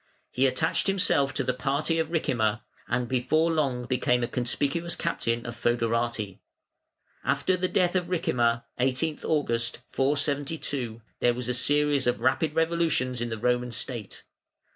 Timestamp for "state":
13.71-14.23